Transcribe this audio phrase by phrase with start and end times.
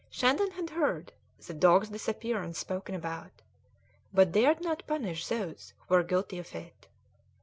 [0.09, 1.13] Shandon had heard
[1.45, 3.43] the dog's disappearance spoken about,
[4.11, 6.87] but dared not punish those who were guilty of it.